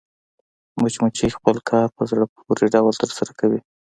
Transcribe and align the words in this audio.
مچمچۍ 0.81 1.29
خپل 1.37 1.55
کار 1.69 1.87
په 1.97 2.03
زړه 2.11 2.25
پورې 2.35 2.65
ډول 2.73 2.93
ترسره 3.01 3.31
کوي 3.39 3.59